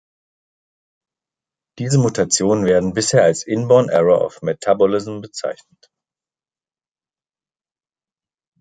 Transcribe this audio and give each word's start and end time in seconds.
Diese 1.77 1.99
Mutationen 1.99 2.65
werden 2.65 2.95
bisher 2.95 3.21
als 3.21 3.43
"inborn-error 3.43 4.25
of 4.25 4.41
metabolism" 4.41 5.21
bezeichnet. 5.21 5.89